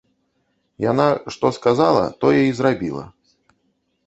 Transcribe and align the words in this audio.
Яна, 0.91 1.05
што 1.35 1.45
сказала, 1.57 2.03
тое 2.25 2.35
й 2.47 2.57
зрабіла. 2.63 3.05